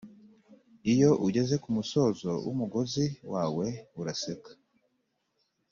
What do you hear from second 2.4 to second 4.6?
wumugozi wawe uraseka,